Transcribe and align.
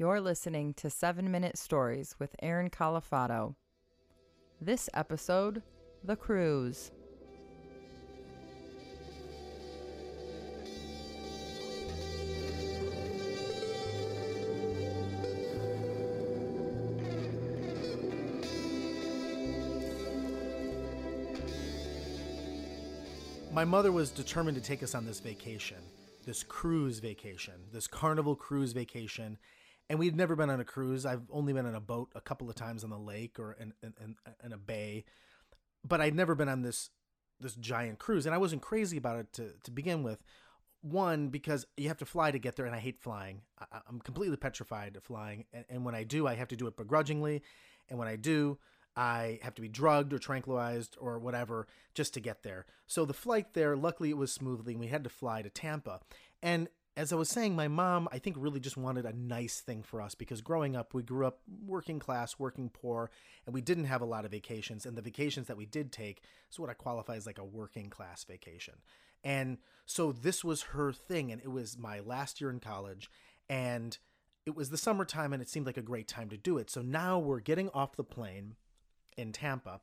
You're 0.00 0.20
listening 0.20 0.74
to 0.74 0.90
7 0.90 1.28
Minute 1.28 1.58
Stories 1.58 2.14
with 2.20 2.36
Aaron 2.40 2.70
Califano. 2.70 3.56
This 4.60 4.88
episode, 4.94 5.60
The 6.04 6.14
Cruise. 6.14 6.92
My 23.52 23.64
mother 23.64 23.90
was 23.90 24.10
determined 24.10 24.56
to 24.56 24.62
take 24.62 24.84
us 24.84 24.94
on 24.94 25.04
this 25.04 25.18
vacation, 25.18 25.78
this 26.24 26.44
cruise 26.44 27.00
vacation, 27.00 27.54
this 27.72 27.88
carnival 27.88 28.36
cruise 28.36 28.70
vacation. 28.70 29.36
And 29.90 29.98
we'd 29.98 30.16
never 30.16 30.36
been 30.36 30.50
on 30.50 30.60
a 30.60 30.64
cruise. 30.64 31.06
I've 31.06 31.22
only 31.30 31.52
been 31.52 31.66
on 31.66 31.74
a 31.74 31.80
boat 31.80 32.10
a 32.14 32.20
couple 32.20 32.48
of 32.48 32.54
times 32.54 32.84
on 32.84 32.90
the 32.90 32.98
lake 32.98 33.38
or 33.38 33.56
in, 33.58 33.72
in, 33.82 33.94
in, 34.02 34.16
in 34.44 34.52
a 34.52 34.58
bay, 34.58 35.04
but 35.82 36.00
I'd 36.00 36.14
never 36.14 36.34
been 36.34 36.48
on 36.48 36.62
this 36.62 36.90
this 37.40 37.54
giant 37.54 37.98
cruise. 37.98 38.26
And 38.26 38.34
I 38.34 38.38
wasn't 38.38 38.62
crazy 38.62 38.96
about 38.96 39.18
it 39.18 39.32
to, 39.34 39.52
to 39.62 39.70
begin 39.70 40.02
with. 40.02 40.22
One, 40.80 41.28
because 41.28 41.66
you 41.76 41.88
have 41.88 41.98
to 41.98 42.04
fly 42.04 42.30
to 42.30 42.38
get 42.38 42.56
there, 42.56 42.66
and 42.66 42.74
I 42.74 42.80
hate 42.80 42.98
flying. 42.98 43.42
I, 43.58 43.80
I'm 43.88 44.00
completely 44.00 44.36
petrified 44.36 44.96
of 44.96 45.04
flying. 45.04 45.44
And, 45.52 45.64
and 45.68 45.84
when 45.84 45.94
I 45.94 46.04
do, 46.04 46.26
I 46.26 46.34
have 46.34 46.48
to 46.48 46.56
do 46.56 46.66
it 46.66 46.76
begrudgingly. 46.76 47.42
And 47.88 47.98
when 47.98 48.08
I 48.08 48.16
do, 48.16 48.58
I 48.96 49.38
have 49.42 49.54
to 49.54 49.62
be 49.62 49.68
drugged 49.68 50.12
or 50.12 50.18
tranquilized 50.18 50.96
or 51.00 51.18
whatever 51.18 51.68
just 51.94 52.14
to 52.14 52.20
get 52.20 52.42
there. 52.42 52.66
So 52.86 53.04
the 53.04 53.14
flight 53.14 53.54
there, 53.54 53.76
luckily 53.76 54.10
it 54.10 54.16
was 54.16 54.32
smoothly, 54.32 54.72
and 54.72 54.80
we 54.80 54.88
had 54.88 55.04
to 55.04 55.10
fly 55.10 55.42
to 55.42 55.50
Tampa. 55.50 56.00
And 56.42 56.68
as 56.98 57.12
I 57.12 57.16
was 57.16 57.28
saying, 57.28 57.54
my 57.54 57.68
mom, 57.68 58.08
I 58.10 58.18
think, 58.18 58.34
really 58.36 58.58
just 58.58 58.76
wanted 58.76 59.06
a 59.06 59.12
nice 59.12 59.60
thing 59.60 59.84
for 59.84 60.02
us 60.02 60.16
because 60.16 60.40
growing 60.40 60.74
up, 60.74 60.94
we 60.94 61.04
grew 61.04 61.28
up 61.28 61.38
working 61.64 62.00
class, 62.00 62.40
working 62.40 62.70
poor, 62.70 63.08
and 63.46 63.54
we 63.54 63.60
didn't 63.60 63.84
have 63.84 64.02
a 64.02 64.04
lot 64.04 64.24
of 64.24 64.32
vacations. 64.32 64.84
And 64.84 64.96
the 64.96 65.02
vacations 65.02 65.46
that 65.46 65.56
we 65.56 65.64
did 65.64 65.92
take 65.92 66.24
is 66.50 66.58
what 66.58 66.70
I 66.70 66.74
qualify 66.74 67.14
as 67.14 67.24
like 67.24 67.38
a 67.38 67.44
working 67.44 67.88
class 67.88 68.24
vacation. 68.24 68.74
And 69.22 69.58
so 69.86 70.10
this 70.10 70.42
was 70.42 70.62
her 70.62 70.92
thing. 70.92 71.30
And 71.30 71.40
it 71.40 71.52
was 71.52 71.78
my 71.78 72.00
last 72.00 72.40
year 72.40 72.50
in 72.50 72.58
college. 72.58 73.08
And 73.48 73.96
it 74.44 74.56
was 74.56 74.70
the 74.70 74.76
summertime, 74.76 75.32
and 75.32 75.40
it 75.40 75.48
seemed 75.48 75.66
like 75.66 75.76
a 75.76 75.82
great 75.82 76.08
time 76.08 76.28
to 76.30 76.36
do 76.36 76.58
it. 76.58 76.68
So 76.68 76.82
now 76.82 77.20
we're 77.20 77.38
getting 77.38 77.68
off 77.68 77.94
the 77.94 78.02
plane 78.02 78.56
in 79.16 79.30
Tampa. 79.30 79.82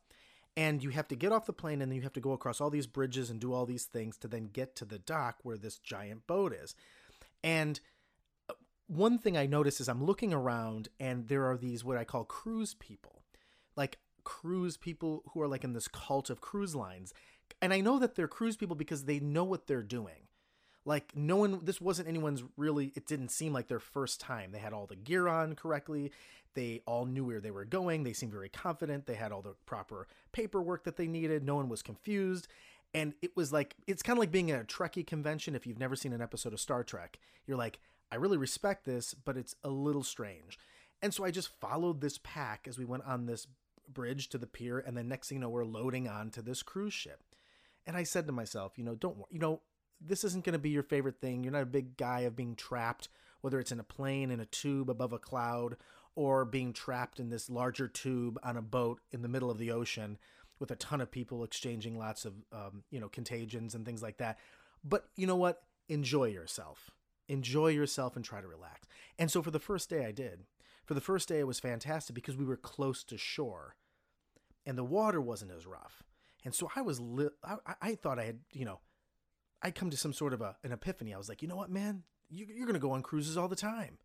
And 0.57 0.83
you 0.83 0.89
have 0.89 1.07
to 1.09 1.15
get 1.15 1.31
off 1.31 1.45
the 1.45 1.53
plane 1.53 1.81
and 1.81 1.91
then 1.91 1.97
you 1.97 2.03
have 2.03 2.13
to 2.13 2.21
go 2.21 2.31
across 2.31 2.61
all 2.61 2.69
these 2.69 2.87
bridges 2.87 3.29
and 3.29 3.41
do 3.41 3.53
all 3.53 3.65
these 3.65 3.83
things 3.83 4.17
to 4.19 4.27
then 4.29 4.49
get 4.51 4.73
to 4.77 4.85
the 4.85 4.99
dock 4.99 5.35
where 5.43 5.57
this 5.57 5.77
giant 5.79 6.27
boat 6.27 6.53
is. 6.53 6.75
And 7.45 7.79
uh, 8.49 8.53
one 8.87 9.19
thing 9.19 9.37
I 9.37 9.45
notice 9.45 9.79
is 9.79 9.87
I'm 9.87 10.03
looking 10.03 10.33
around 10.33 10.89
and 10.99 11.27
there 11.29 11.45
are 11.45 11.55
these 11.55 11.85
what 11.85 11.95
I 11.95 12.03
call 12.03 12.25
cruise 12.25 12.73
people. 12.73 13.21
Like 13.77 13.99
cruise 14.23 14.75
people 14.75 15.23
who 15.31 15.41
are 15.41 15.47
like 15.47 15.63
in 15.63 15.73
this 15.73 15.87
cult 15.87 16.29
of 16.31 16.41
cruise 16.41 16.75
lines. 16.75 17.13
And 17.61 17.71
I 17.71 17.79
know 17.79 17.99
that 17.99 18.15
they're 18.15 18.27
cruise 18.27 18.57
people 18.57 18.75
because 18.75 19.05
they 19.05 19.19
know 19.19 19.43
what 19.43 19.67
they're 19.67 19.83
doing. 19.83 20.27
Like 20.85 21.15
no 21.15 21.37
one 21.37 21.59
this 21.63 21.79
wasn't 21.79 22.07
anyone's 22.07 22.43
really 22.57 22.91
it 22.95 23.05
didn't 23.05 23.29
seem 23.29 23.53
like 23.53 23.67
their 23.67 23.79
first 23.79 24.19
time. 24.19 24.51
They 24.51 24.59
had 24.59 24.73
all 24.73 24.87
the 24.87 24.95
gear 24.95 25.27
on 25.27 25.53
correctly. 25.55 26.11
They 26.55 26.81
all 26.87 27.05
knew 27.05 27.25
where 27.25 27.41
they 27.41 27.51
were 27.51 27.65
going. 27.65 28.03
They 28.03 28.13
seemed 28.13 28.31
very 28.31 28.49
confident. 28.49 29.05
They 29.05 29.15
had 29.15 29.31
all 29.31 29.41
the 29.41 29.55
proper 29.65 30.07
paperwork 30.31 30.85
that 30.85 30.95
they 30.95 31.07
needed. 31.07 31.43
No 31.43 31.55
one 31.55 31.69
was 31.69 31.81
confused. 31.81 32.47
And 32.93 33.13
it 33.21 33.35
was 33.35 33.51
like 33.51 33.75
it's 33.87 34.03
kind 34.03 34.17
of 34.17 34.21
like 34.21 34.31
being 34.31 34.51
at 34.51 34.61
a 34.61 34.63
Trekkie 34.63 35.05
convention 35.05 35.55
if 35.55 35.67
you've 35.67 35.79
never 35.79 35.95
seen 35.95 36.13
an 36.13 36.21
episode 36.21 36.53
of 36.53 36.59
Star 36.59 36.83
Trek. 36.83 37.19
You're 37.45 37.57
like, 37.57 37.79
I 38.11 38.15
really 38.15 38.37
respect 38.37 38.85
this, 38.85 39.13
but 39.13 39.37
it's 39.37 39.55
a 39.63 39.69
little 39.69 40.03
strange. 40.03 40.57
And 41.01 41.13
so 41.13 41.25
I 41.25 41.31
just 41.31 41.59
followed 41.59 42.01
this 42.01 42.19
pack 42.23 42.67
as 42.67 42.77
we 42.77 42.85
went 42.85 43.03
on 43.05 43.25
this 43.25 43.47
bridge 43.87 44.29
to 44.29 44.37
the 44.37 44.47
pier, 44.47 44.79
and 44.79 44.95
then 44.97 45.07
next 45.07 45.29
thing 45.29 45.37
you 45.37 45.41
know, 45.41 45.49
we're 45.49 45.65
loading 45.65 46.07
onto 46.07 46.41
this 46.41 46.63
cruise 46.63 46.93
ship. 46.93 47.21
And 47.85 47.95
I 47.95 48.03
said 48.03 48.25
to 48.27 48.33
myself, 48.33 48.73
you 48.77 48.83
know, 48.83 48.95
don't 48.95 49.17
you 49.29 49.39
know, 49.39 49.61
this 50.01 50.23
isn't 50.23 50.45
going 50.45 50.53
to 50.53 50.59
be 50.59 50.69
your 50.69 50.83
favorite 50.83 51.19
thing. 51.21 51.43
You're 51.43 51.53
not 51.53 51.63
a 51.63 51.67
big 51.67 51.97
guy 51.97 52.21
of 52.21 52.35
being 52.35 52.55
trapped, 52.55 53.09
whether 53.41 53.59
it's 53.59 53.71
in 53.71 53.79
a 53.79 53.83
plane, 53.83 54.31
in 54.31 54.39
a 54.39 54.45
tube 54.45 54.89
above 54.89 55.13
a 55.13 55.19
cloud, 55.19 55.77
or 56.15 56.45
being 56.45 56.73
trapped 56.73 57.19
in 57.19 57.29
this 57.29 57.49
larger 57.49 57.87
tube 57.87 58.39
on 58.43 58.57
a 58.57 58.61
boat 58.61 59.01
in 59.11 59.21
the 59.21 59.27
middle 59.27 59.51
of 59.51 59.57
the 59.57 59.71
ocean 59.71 60.17
with 60.59 60.71
a 60.71 60.75
ton 60.75 61.01
of 61.01 61.11
people 61.11 61.43
exchanging 61.43 61.97
lots 61.97 62.25
of, 62.25 62.33
um, 62.51 62.83
you 62.89 62.99
know, 62.99 63.09
contagions 63.09 63.75
and 63.75 63.85
things 63.85 64.01
like 64.01 64.17
that. 64.17 64.37
But 64.83 65.05
you 65.15 65.27
know 65.27 65.35
what? 65.35 65.63
Enjoy 65.89 66.25
yourself. 66.25 66.91
Enjoy 67.27 67.67
yourself 67.67 68.15
and 68.15 68.23
try 68.23 68.41
to 68.41 68.47
relax. 68.47 68.87
And 69.17 69.29
so 69.29 69.41
for 69.41 69.51
the 69.51 69.59
first 69.59 69.89
day, 69.89 70.05
I 70.05 70.11
did. 70.11 70.41
For 70.85 70.93
the 70.93 71.01
first 71.01 71.27
day, 71.27 71.39
it 71.39 71.47
was 71.47 71.59
fantastic 71.59 72.13
because 72.15 72.37
we 72.37 72.45
were 72.45 72.57
close 72.57 73.03
to 73.05 73.17
shore 73.17 73.75
and 74.65 74.77
the 74.77 74.83
water 74.83 75.19
wasn't 75.19 75.51
as 75.51 75.65
rough. 75.65 76.03
And 76.43 76.53
so 76.53 76.69
I 76.75 76.81
was, 76.81 76.99
li- 76.99 77.29
I, 77.43 77.57
I 77.81 77.95
thought 77.95 78.19
I 78.19 78.25
had, 78.25 78.39
you 78.51 78.65
know, 78.65 78.79
I 79.61 79.71
come 79.71 79.89
to 79.89 79.97
some 79.97 80.13
sort 80.13 80.33
of 80.33 80.41
a, 80.41 80.55
an 80.63 80.71
epiphany. 80.71 81.13
I 81.13 81.17
was 81.17 81.27
like, 81.27 81.41
you 81.41 81.47
know 81.47 81.55
what, 81.55 81.71
man, 81.71 82.03
you, 82.29 82.45
you're 82.47 82.67
going 82.67 82.73
to 82.73 82.79
go 82.79 82.91
on 82.91 83.01
cruises 83.01 83.37
all 83.37 83.47
the 83.47 83.55
time. 83.55 83.97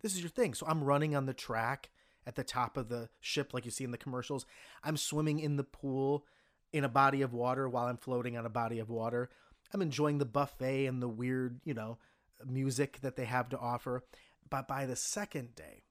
This 0.00 0.14
is 0.14 0.20
your 0.20 0.30
thing. 0.30 0.54
So 0.54 0.64
I'm 0.68 0.84
running 0.84 1.16
on 1.16 1.26
the 1.26 1.34
track 1.34 1.90
at 2.28 2.36
the 2.36 2.44
top 2.44 2.76
of 2.76 2.88
the 2.88 3.08
ship, 3.20 3.52
like 3.52 3.64
you 3.64 3.70
see 3.70 3.84
in 3.84 3.90
the 3.90 3.98
commercials. 3.98 4.46
I'm 4.84 4.96
swimming 4.96 5.40
in 5.40 5.56
the 5.56 5.64
pool 5.64 6.26
in 6.72 6.84
a 6.84 6.88
body 6.88 7.22
of 7.22 7.32
water 7.32 7.68
while 7.68 7.86
I'm 7.86 7.96
floating 7.96 8.36
on 8.36 8.44
a 8.44 8.50
body 8.50 8.78
of 8.78 8.90
water. 8.90 9.30
I'm 9.72 9.82
enjoying 9.82 10.18
the 10.18 10.24
buffet 10.24 10.86
and 10.86 11.02
the 11.02 11.08
weird, 11.08 11.60
you 11.64 11.74
know, 11.74 11.98
music 12.46 13.00
that 13.00 13.16
they 13.16 13.24
have 13.24 13.48
to 13.48 13.58
offer. 13.58 14.04
But 14.48 14.68
by 14.68 14.86
the 14.86 14.96
second 14.96 15.54
day, 15.54 15.84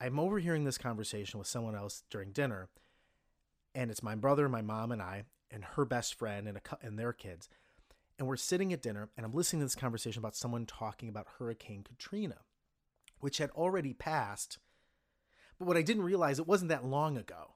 I'm 0.00 0.18
overhearing 0.18 0.64
this 0.64 0.78
conversation 0.78 1.38
with 1.38 1.48
someone 1.48 1.76
else 1.76 2.02
during 2.10 2.32
dinner, 2.32 2.68
and 3.74 3.90
it's 3.90 4.02
my 4.02 4.14
brother, 4.14 4.48
my 4.48 4.62
mom, 4.62 4.90
and 4.90 5.00
I, 5.00 5.24
and 5.50 5.64
her 5.64 5.84
best 5.84 6.14
friend, 6.14 6.48
and, 6.48 6.58
a, 6.58 6.60
and 6.82 6.98
their 6.98 7.12
kids 7.12 7.48
and 8.18 8.28
we're 8.28 8.36
sitting 8.36 8.72
at 8.72 8.82
dinner 8.82 9.08
and 9.16 9.26
I'm 9.26 9.32
listening 9.32 9.60
to 9.60 9.66
this 9.66 9.74
conversation 9.74 10.20
about 10.20 10.36
someone 10.36 10.66
talking 10.66 11.08
about 11.08 11.26
Hurricane 11.38 11.82
Katrina, 11.82 12.38
which 13.20 13.38
had 13.38 13.50
already 13.50 13.92
passed. 13.92 14.58
But 15.58 15.66
what 15.66 15.76
I 15.76 15.82
didn't 15.82 16.02
realize, 16.02 16.38
it 16.38 16.46
wasn't 16.46 16.70
that 16.70 16.84
long 16.84 17.16
ago. 17.16 17.54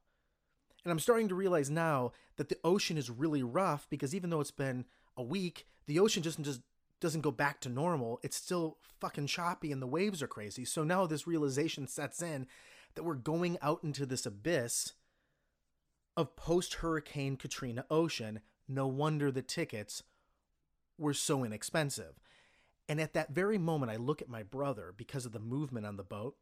And 0.85 0.93
I'm 0.93 1.01
starting 1.01 1.29
to 1.29 1.35
realize 1.35 1.71
now 1.71 2.13
that 2.37 2.49
the 2.49 2.59
ocean 2.65 2.97
is 2.97 3.11
really 3.11 3.43
rough 3.43 3.89
because 3.91 4.15
even 4.15 4.31
though 4.31 4.41
it's 4.41 4.51
been 4.51 4.85
a 5.17 5.23
week, 5.23 5.67
the 5.87 5.99
ocean 5.99 6.23
just, 6.23 6.41
just 6.41 6.61
doesn't 7.01 7.23
go 7.23 7.31
back 7.31 7.61
to 7.61 7.69
normal. 7.69 8.21
It's 8.23 8.37
still 8.37 8.79
fucking 9.01 9.27
choppy 9.27 9.73
and 9.73 9.83
the 9.83 9.87
waves 9.87 10.23
are 10.23 10.29
crazy. 10.29 10.65
So 10.65 10.85
now 10.85 11.07
this 11.07 11.27
realization 11.27 11.87
sets 11.87 12.23
in 12.23 12.47
that 12.95 13.03
we're 13.03 13.15
going 13.15 13.59
out 13.61 13.83
into 13.83 14.07
this 14.07 14.27
abyss 14.27 14.93
of 16.17 16.37
post 16.37 16.75
Hurricane 16.75 17.37
Katrina 17.37 17.85
ocean. 17.91 18.41
No 18.67 18.87
wonder 18.87 19.31
the 19.31 19.43
tickets 19.43 20.03
were 20.99 21.15
so 21.15 21.45
inexpensive. 21.45 22.19
And 22.89 23.01
at 23.01 23.13
that 23.13 23.31
very 23.31 23.59
moment, 23.59 23.93
I 23.93 23.97
look 23.97 24.23
at 24.23 24.29
my 24.29 24.43
brother 24.43 24.95
because 24.97 25.27
of 25.27 25.33
the 25.33 25.39
movement 25.39 25.87
on 25.87 25.97
the 25.97 26.03
boat, 26.03 26.37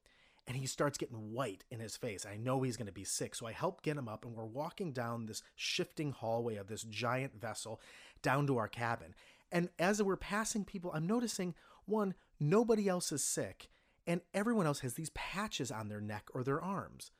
and 0.46 0.56
he 0.56 0.66
starts 0.66 0.98
getting 0.98 1.32
white 1.32 1.64
in 1.70 1.80
his 1.80 1.96
face. 1.96 2.24
I 2.24 2.36
know 2.36 2.62
he's 2.62 2.76
going 2.76 2.86
to 2.86 2.92
be 2.92 3.04
sick. 3.04 3.34
So 3.34 3.46
I 3.46 3.52
help 3.52 3.82
get 3.82 3.96
him 3.96 4.08
up, 4.08 4.24
and 4.24 4.34
we're 4.34 4.44
walking 4.44 4.92
down 4.92 5.26
this 5.26 5.42
shifting 5.56 6.12
hallway 6.12 6.56
of 6.56 6.68
this 6.68 6.82
giant 6.82 7.40
vessel 7.40 7.80
down 8.22 8.46
to 8.46 8.56
our 8.56 8.68
cabin. 8.68 9.14
And 9.50 9.70
as 9.78 10.02
we're 10.02 10.16
passing 10.16 10.64
people, 10.64 10.92
I'm 10.94 11.06
noticing 11.06 11.54
one, 11.84 12.14
nobody 12.38 12.88
else 12.88 13.12
is 13.12 13.24
sick, 13.24 13.68
and 14.06 14.20
everyone 14.34 14.66
else 14.66 14.80
has 14.80 14.94
these 14.94 15.10
patches 15.10 15.70
on 15.70 15.88
their 15.88 16.00
neck 16.00 16.28
or 16.34 16.42
their 16.42 16.60
arms. 16.60 17.10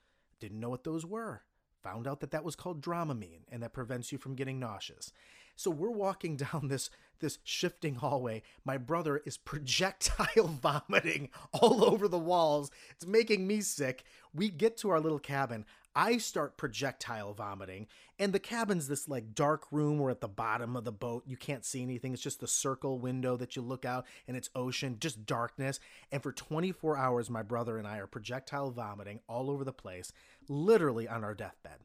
Didn't 0.41 0.61
know 0.61 0.71
what 0.71 0.85
those 0.85 1.07
were. 1.07 1.43
Found 1.83 2.07
out 2.07 2.21
that 2.21 2.33
that 2.33 2.45
was 2.45 2.57
called 2.57 2.83
Dramamine 2.83 3.43
and 3.49 3.63
that 3.63 3.73
prevents 3.73 4.11
you 4.11 4.19
from 4.19 4.35
getting 4.35 4.59
nauseous. 4.59 5.13
So 5.55 5.71
we're 5.71 5.91
walking 5.91 6.37
down 6.53 6.69
this 6.69 6.91
this 7.21 7.39
shifting 7.45 7.97
hallway. 7.97 8.43
My 8.65 8.79
brother 8.79 9.23
is 9.25 9.37
projectile 9.37 10.47
vomiting 10.63 11.31
all 11.53 11.85
over 11.85 12.09
the 12.09 12.19
walls. 12.19 12.71
It's 12.91 13.07
making 13.07 13.47
me 13.47 13.61
sick. 13.61 14.05
We 14.35 14.49
get 14.49 14.77
to 14.79 14.91
our 14.91 15.01
little 15.01 15.19
cabin. 15.19 15.65
I 15.95 16.19
start 16.19 16.59
projectile 16.59 17.33
vomiting, 17.33 17.87
and 18.19 18.35
the 18.35 18.39
cabin's 18.39 18.87
this 18.87 19.09
like 19.09 19.35
dark 19.35 19.65
room. 19.71 19.99
We're 19.99 20.11
at 20.11 20.21
the 20.21 20.29
bottom 20.29 20.77
of 20.77 20.85
the 20.85 20.93
boat. 20.93 21.23
You 21.27 21.39
can't 21.39 21.65
see 21.65 21.83
anything. 21.83 22.13
It's 22.13 22.21
just 22.21 22.41
the 22.41 22.47
circle 22.47 22.99
window 22.99 23.39
that 23.39 23.57
you 23.57 23.63
look 23.63 23.87
out, 23.87 24.05
and 24.29 24.37
it's 24.37 24.51
ocean, 24.55 24.99
just 25.01 25.25
darkness. 25.25 25.81
And 26.13 26.23
for 26.23 26.33
24 26.33 26.99
hours, 26.99 27.31
my 27.31 27.43
brother 27.43 27.79
and 27.79 27.89
I 27.89 27.97
are 27.97 28.07
projectile 28.07 28.71
vomiting 28.71 29.21
all 29.27 29.51
over 29.51 29.65
the 29.65 29.73
place, 29.73 30.13
literally 30.49 31.09
on 31.09 31.25
our 31.25 31.35
deathbed 31.35 31.79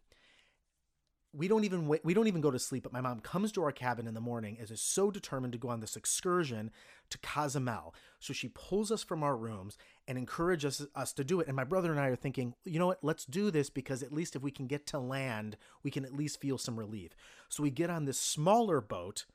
we 1.34 1.48
don't 1.48 1.64
even 1.64 1.88
wait, 1.88 2.04
we 2.04 2.14
don't 2.14 2.28
even 2.28 2.42
go 2.42 2.52
to 2.52 2.60
sleep 2.60 2.84
but 2.84 2.94
my 2.94 3.02
mom 3.02 3.20
comes 3.22 3.52
to 3.54 3.64
our 3.64 3.72
cabin 3.72 4.08
in 4.08 4.14
the 4.14 4.22
morning 4.22 4.58
and 4.60 4.70
is 4.70 4.82
so 4.82 5.10
determined 5.10 5.54
to 5.54 5.60
go 5.60 5.70
on 5.70 5.80
this 5.80 5.96
excursion 5.96 6.72
to 7.10 7.18
Cozumel. 7.20 7.94
So 8.20 8.34
she 8.34 8.50
pulls 8.50 8.92
us 8.92 9.04
from 9.04 9.24
our 9.24 9.36
rooms 9.36 9.78
and 10.08 10.18
encourages 10.18 10.86
us 10.96 11.14
to 11.14 11.24
do 11.24 11.40
it. 11.40 11.48
And 11.48 11.56
my 11.56 11.64
brother 11.64 11.92
and 11.92 12.00
I 12.00 12.08
are 12.08 12.16
thinking 12.16 12.54
you 12.66 12.80
know 12.80 12.88
what? 12.88 13.04
Let's 13.04 13.26
do 13.26 13.52
this 13.52 13.70
because 13.70 14.04
at 14.04 14.14
least 14.14 14.36
if 14.36 14.42
we 14.42 14.52
can 14.52 14.68
get 14.68 14.86
to 14.88 15.00
land 15.00 15.58
we 15.84 15.92
can 15.92 16.06
at 16.06 16.16
least 16.16 16.42
feel 16.42 16.58
some 16.58 16.78
relief. 16.78 17.16
So 17.50 17.64
we 17.64 17.70
get 17.70 17.90
on 17.90 18.06
this 18.06 18.20
smaller 18.20 18.82
boat 18.82 19.26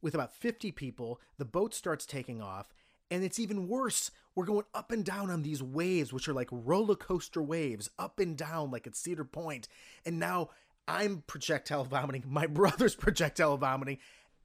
with 0.00 0.14
about 0.14 0.34
50 0.34 0.72
people. 0.72 1.20
The 1.38 1.44
boat 1.44 1.74
starts 1.74 2.06
taking 2.06 2.40
off 2.40 2.72
and 3.10 3.22
it's 3.22 3.38
even 3.38 3.68
worse. 3.68 4.10
We're 4.34 4.44
going 4.44 4.66
up 4.74 4.90
and 4.90 5.04
down 5.04 5.30
on 5.30 5.42
these 5.42 5.62
waves, 5.62 6.12
which 6.12 6.28
are 6.28 6.34
like 6.34 6.48
roller 6.50 6.96
coaster 6.96 7.40
waves, 7.40 7.88
up 7.98 8.18
and 8.18 8.36
down 8.36 8.70
like 8.70 8.86
at 8.86 8.96
Cedar 8.96 9.24
Point. 9.24 9.68
And 10.04 10.18
now 10.18 10.50
I'm 10.88 11.22
projectile 11.26 11.84
vomiting, 11.84 12.24
my 12.28 12.46
brother's 12.46 12.94
projectile 12.94 13.56
vomiting. 13.56 13.98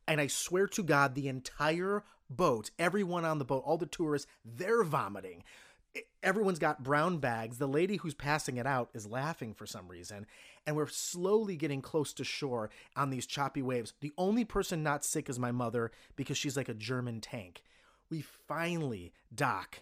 And 0.07 0.19
I 0.19 0.27
swear 0.27 0.67
to 0.67 0.83
God, 0.83 1.15
the 1.15 1.27
entire 1.27 2.03
boat, 2.29 2.71
everyone 2.79 3.25
on 3.25 3.39
the 3.39 3.45
boat, 3.45 3.63
all 3.65 3.77
the 3.77 3.85
tourists, 3.85 4.27
they're 4.43 4.83
vomiting. 4.83 5.43
Everyone's 6.23 6.59
got 6.59 6.83
brown 6.83 7.17
bags. 7.17 7.57
The 7.57 7.67
lady 7.67 7.97
who's 7.97 8.13
passing 8.13 8.57
it 8.57 8.65
out 8.65 8.89
is 8.93 9.05
laughing 9.05 9.53
for 9.53 9.65
some 9.65 9.87
reason. 9.87 10.25
And 10.65 10.75
we're 10.75 10.87
slowly 10.87 11.55
getting 11.55 11.81
close 11.81 12.13
to 12.13 12.23
shore 12.23 12.69
on 12.95 13.09
these 13.09 13.25
choppy 13.25 13.61
waves. 13.61 13.93
The 13.99 14.13
only 14.17 14.45
person 14.45 14.83
not 14.83 15.03
sick 15.03 15.29
is 15.29 15.37
my 15.37 15.51
mother 15.51 15.91
because 16.15 16.37
she's 16.37 16.57
like 16.57 16.69
a 16.69 16.73
German 16.73 17.19
tank 17.19 17.61
we 18.11 18.21
finally 18.47 19.13
dock 19.33 19.81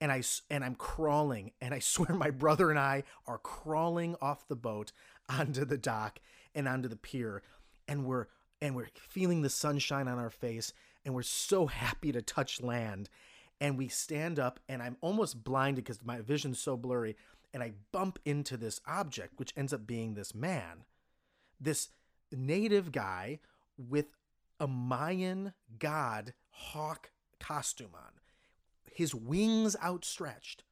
and 0.00 0.12
I 0.12 0.22
and 0.50 0.64
I'm 0.64 0.74
crawling 0.74 1.52
and 1.60 1.74
I 1.74 1.78
swear 1.80 2.14
my 2.14 2.30
brother 2.30 2.70
and 2.70 2.78
I 2.78 3.04
are 3.26 3.38
crawling 3.38 4.16
off 4.20 4.48
the 4.48 4.56
boat 4.56 4.92
onto 5.28 5.64
the 5.64 5.78
dock 5.78 6.20
and 6.54 6.68
onto 6.68 6.88
the 6.88 6.96
pier 6.96 7.42
and 7.86 8.04
we're 8.04 8.26
and 8.60 8.74
we're 8.74 8.88
feeling 8.94 9.42
the 9.42 9.50
sunshine 9.50 10.08
on 10.08 10.18
our 10.18 10.30
face 10.30 10.72
and 11.04 11.14
we're 11.14 11.22
so 11.22 11.66
happy 11.66 12.12
to 12.12 12.22
touch 12.22 12.60
land. 12.60 13.08
And 13.60 13.76
we 13.76 13.88
stand 13.88 14.38
up 14.38 14.60
and 14.68 14.82
I'm 14.82 14.96
almost 15.00 15.42
blinded 15.42 15.84
because 15.84 16.04
my 16.04 16.20
vision's 16.20 16.58
so 16.58 16.76
blurry 16.76 17.16
and 17.52 17.62
I 17.62 17.72
bump 17.92 18.18
into 18.24 18.56
this 18.56 18.80
object 18.86 19.34
which 19.36 19.52
ends 19.56 19.72
up 19.72 19.86
being 19.86 20.14
this 20.14 20.34
man. 20.34 20.84
This 21.60 21.88
native 22.30 22.92
guy 22.92 23.40
with 23.76 24.06
a 24.60 24.68
Mayan 24.68 25.54
god 25.78 26.34
hawk 26.50 27.10
costume 27.40 27.94
on, 27.94 28.12
his 28.98 29.14
wings 29.14 29.76
outstretched. 29.80 30.64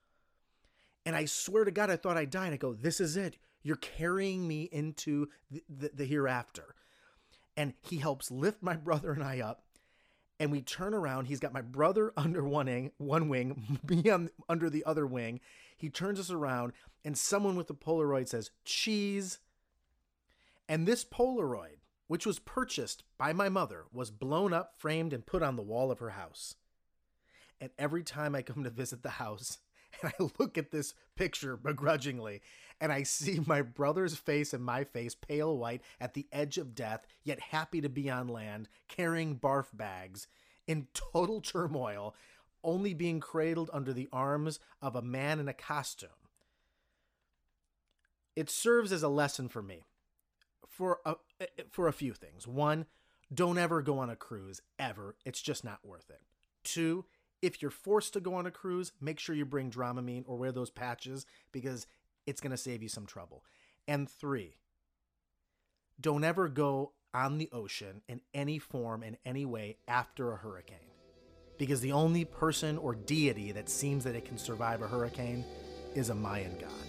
And 1.05 1.15
I 1.15 1.27
swear 1.27 1.63
to 1.63 1.71
God, 1.71 1.91
I 1.91 1.97
thought 1.97 2.17
I 2.17 2.25
died. 2.25 2.53
I 2.53 2.57
go, 2.57 2.75
This 2.75 3.01
is 3.01 3.17
it. 3.17 3.39
You're 3.63 3.77
carrying 3.77 4.49
me 4.49 4.65
into 4.73 5.29
the, 5.49 5.63
the, 5.69 5.91
the 5.95 6.05
hereafter. 6.05 6.75
And 7.57 7.75
he 7.83 7.99
helps 7.99 8.33
lift 8.33 8.65
my 8.65 8.75
brother 8.89 9.13
and 9.13 9.23
I 9.23 9.39
up. 9.39 9.63
And 10.41 10.51
we 10.51 10.61
turn 10.61 10.93
around. 10.93 11.27
He's 11.27 11.39
got 11.39 11.53
my 11.53 11.63
brother 11.63 12.13
under 12.17 12.43
one 12.43 12.67
wing, 12.67 12.91
one 12.99 13.29
wing, 13.29 13.79
me 13.89 14.11
on, 14.11 14.31
under 14.49 14.69
the 14.69 14.85
other 14.85 15.07
wing. 15.07 15.39
He 15.79 15.89
turns 15.89 16.19
us 16.19 16.33
around, 16.33 16.73
and 17.05 17.17
someone 17.17 17.55
with 17.55 17.71
a 17.71 17.75
Polaroid 17.75 18.29
says, 18.29 18.51
Cheese. 18.65 19.39
And 20.69 20.85
this 20.85 21.05
Polaroid 21.05 21.77
which 22.09 22.27
was 22.27 22.39
purchased 22.39 23.03
by 23.19 23.33
my 23.33 23.49
mother, 23.49 23.85
was 23.93 24.11
blown 24.11 24.53
up, 24.53 24.75
framed, 24.79 25.13
and 25.13 25.27
put 25.27 25.43
on 25.43 25.57
the 25.57 25.63
wall 25.63 25.91
of 25.91 25.99
her 25.99 26.11
house. 26.11 26.55
And 27.61 27.71
every 27.79 28.03
time 28.03 28.35
I 28.35 28.43
come 28.43 28.65
to 28.65 28.71
visit 28.71 29.03
the 29.03 29.11
house, 29.11 29.59
and 30.03 30.13
I 30.19 30.31
look 30.39 30.59
at 30.59 30.71
this 30.71 30.95
picture 31.15 31.57
begrudgingly, 31.57 32.43
and 32.81 32.93
I 32.93 33.03
see 33.03 33.41
my 33.47 33.63
brother's 33.63 34.17
face 34.17 34.53
and 34.53 34.65
my 34.65 34.85
face 34.85 35.15
pale 35.15 35.57
white 35.57 35.83
at 36.01 36.15
the 36.15 36.27
edge 36.33 36.59
of 36.59 36.75
death, 36.75 37.07
yet 37.25 37.41
happy 37.41 37.81
to 37.81 37.89
be 37.89 38.11
on 38.11 38.29
land, 38.29 38.69
carrying 38.89 39.39
barf 39.39 39.67
bags, 39.73 40.27
in 40.67 40.89
total 40.93 41.41
turmoil, 41.41 42.15
only 42.65 42.93
being 42.93 43.21
cradled 43.21 43.71
under 43.73 43.93
the 43.93 44.09
arms 44.13 44.59
of 44.83 44.97
a 44.97 45.03
man 45.03 45.39
in 45.39 45.49
a 45.49 45.55
costume. 45.55 46.11
It 48.35 48.51
serves 48.51 48.93
as 48.93 49.03
a 49.03 49.09
lesson 49.09 49.49
for 49.49 49.63
me 49.63 49.85
for 50.69 51.01
a 51.05 51.15
for 51.71 51.89
a 51.89 51.93
few 51.93 52.13
things. 52.13 52.47
One, 52.47 52.87
don't 53.33 53.59
ever 53.59 53.83
go 53.83 53.99
on 53.99 54.11
a 54.11 54.17
cruise 54.17 54.61
ever. 54.79 55.17
It's 55.25 55.41
just 55.41 55.65
not 55.65 55.85
worth 55.85 56.11
it. 56.11 56.21
Two, 56.63 57.05
if 57.47 57.63
you're 57.63 57.71
forced 57.71 58.13
to 58.15 58.21
go 58.21 58.35
on 58.35 58.45
a 58.45 58.51
cruise, 58.51 58.91
make 59.01 59.21
sure 59.21 59.33
you 59.33 59.45
bring 59.45 59.71
Dramamine 59.71 60.25
or 60.27 60.37
wear 60.37 60.51
those 60.51 60.69
patches 60.69 61.27
because 61.53 61.87
it's 62.27 62.41
going 62.41 62.51
to 62.51 62.57
save 62.57 62.83
you 62.83 62.89
some 62.89 63.07
trouble. 63.07 63.45
And 63.87 64.11
three, 64.11 64.57
don't 66.01 66.25
ever 66.25 66.49
go 66.49 66.91
on 67.15 67.39
the 67.39 67.49
ocean 67.53 68.03
in 68.09 68.21
any 68.35 68.59
form, 68.59 69.05
in 69.05 69.17
any 69.25 69.47
way, 69.47 69.77
after 69.87 70.33
a 70.33 70.37
hurricane. 70.37 70.91
Because 71.57 71.81
the 71.81 71.93
only 71.93 72.25
person 72.25 72.79
or 72.79 72.97
deity 72.97 73.53
that 73.53 73.69
seems 73.69 74.03
that 74.03 74.17
it 74.17 74.25
can 74.25 74.39
survive 74.39 74.83
a 74.83 74.89
hurricane 74.89 75.45
is 75.95 76.11
a 76.11 76.15
Mayan 76.17 76.59
god. 76.59 76.86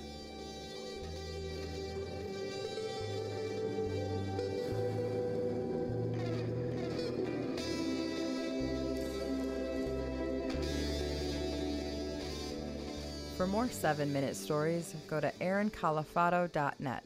For 13.37 13.45
more 13.45 13.69
7 13.69 14.11
minute 14.11 14.35
stories, 14.35 14.95
go 15.07 15.19
to 15.19 15.31
aaroncalifano.net 15.39 17.03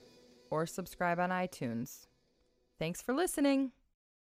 or 0.49 0.65
subscribe 0.65 1.19
on 1.19 1.29
iTunes. 1.29 2.07
Thanks 2.79 3.01
for 3.01 3.13
listening. 3.13 3.73